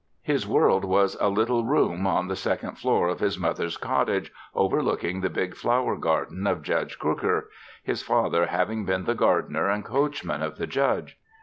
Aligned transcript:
His 0.23 0.47
world 0.47 0.83
was 0.83 1.15
a 1.21 1.29
little 1.29 1.63
room 1.63 2.07
on 2.07 2.27
the 2.27 2.35
second 2.35 2.79
floor 2.79 3.07
of 3.07 3.19
his 3.19 3.37
mother's 3.37 3.77
cottage 3.77 4.31
overlooking 4.55 5.21
the 5.21 5.29
big 5.29 5.55
flower 5.55 5.95
garden 5.95 6.47
of 6.47 6.63
Judge 6.63 6.97
Crooker 6.97 7.51
his 7.83 8.01
father 8.01 8.47
having 8.47 8.83
been 8.83 9.03
the 9.03 9.13
gardener 9.13 9.69
and 9.69 9.85
coachman 9.85 10.41
of 10.41 10.57
the 10.57 10.65
Judge. 10.65 11.19